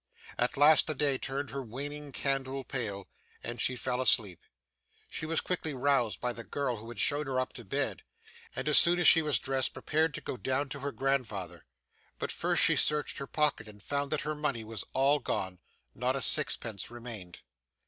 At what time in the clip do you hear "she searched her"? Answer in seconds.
12.63-13.27